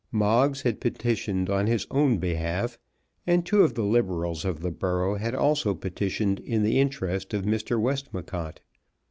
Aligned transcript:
Moggs 0.11 0.63
had 0.63 0.81
petitioned 0.81 1.47
on 1.47 1.67
his 1.67 1.85
own 1.91 2.17
behalf, 2.17 2.79
and 3.27 3.45
two 3.45 3.61
of 3.61 3.75
the 3.75 3.83
Liberals 3.83 4.43
of 4.45 4.61
the 4.61 4.71
borough 4.71 5.13
had 5.13 5.35
also 5.35 5.75
petitioned 5.75 6.39
in 6.39 6.63
the 6.63 6.79
interest 6.79 7.35
of 7.35 7.45
Mr. 7.45 7.79
Westmacott. 7.79 8.61